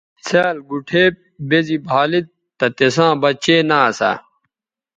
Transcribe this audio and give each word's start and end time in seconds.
څھیال 0.25 0.57
گوٹھ 0.69 0.93
بے 1.49 1.59
زی 1.65 1.77
بھا 1.87 2.01
لید 2.11 2.27
تہ 2.57 2.65
تِساں 2.77 3.13
بچے 3.23 3.55
نہ 3.69 3.77
اسا۔ 3.89 4.11